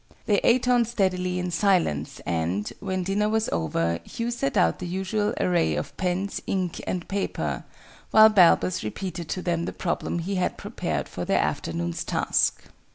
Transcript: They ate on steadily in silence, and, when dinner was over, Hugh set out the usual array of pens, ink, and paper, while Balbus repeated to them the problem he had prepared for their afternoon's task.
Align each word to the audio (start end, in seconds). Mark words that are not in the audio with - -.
They 0.25 0.39
ate 0.43 0.67
on 0.67 0.83
steadily 0.85 1.37
in 1.37 1.51
silence, 1.51 2.21
and, 2.25 2.73
when 2.79 3.03
dinner 3.03 3.29
was 3.29 3.49
over, 3.51 3.99
Hugh 4.03 4.31
set 4.31 4.57
out 4.57 4.79
the 4.79 4.87
usual 4.87 5.35
array 5.39 5.75
of 5.75 5.95
pens, 5.95 6.41
ink, 6.47 6.81
and 6.87 7.07
paper, 7.07 7.65
while 8.09 8.29
Balbus 8.29 8.83
repeated 8.83 9.29
to 9.29 9.43
them 9.43 9.65
the 9.65 9.73
problem 9.73 10.17
he 10.17 10.37
had 10.37 10.57
prepared 10.57 11.07
for 11.07 11.23
their 11.23 11.37
afternoon's 11.39 12.03
task. 12.03 12.63